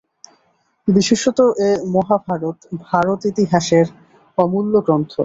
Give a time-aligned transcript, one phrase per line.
[0.87, 1.39] বিশেষত
[1.61, 2.57] এ মহাভারত
[2.85, 3.85] ভারতেতিহাসের
[4.37, 5.11] অমূল্য গ্রন্থ।